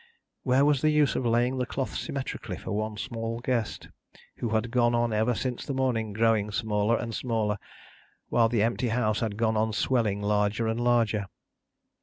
[0.41, 3.89] Where was the use of laying the cloth symmetrically for one small guest,
[4.37, 7.59] who had gone on ever since the morning growing smaller and smaller,
[8.29, 11.27] while the empty house had gone on swelling larger and larger?